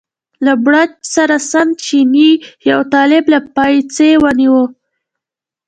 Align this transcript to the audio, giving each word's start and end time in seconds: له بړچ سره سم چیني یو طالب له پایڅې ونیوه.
له 0.45 0.53
بړچ 0.65 0.91
سره 1.15 1.35
سم 1.51 1.67
چیني 1.83 2.31
یو 2.69 2.79
طالب 2.93 3.23
له 3.33 3.39
پایڅې 3.55 4.09
ونیوه. 4.23 4.63